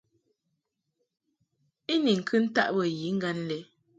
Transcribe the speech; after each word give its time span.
I 1.93 1.95
ni 2.03 2.11
ŋkɨ 2.21 2.35
ntaʼ 2.45 2.69
bə 2.75 2.83
yiŋgan 2.99 3.37
lɛ. 3.49 3.57